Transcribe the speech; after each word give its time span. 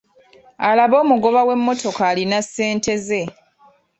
Alabe 0.67 0.95
omugoba 1.03 1.41
w'emmotoka 1.47 2.01
alina 2.11 2.39
ssente 2.45 2.93
ze. 3.05 3.21